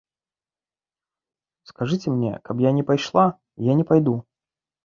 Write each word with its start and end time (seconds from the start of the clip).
Скажыце 1.71 2.07
мне, 2.15 2.33
каб 2.49 2.65
я 2.69 2.73
не 2.81 2.87
пайшла, 2.89 3.25
і 3.59 3.73
я 3.73 3.81
не 3.83 3.87
пайду. 3.93 4.19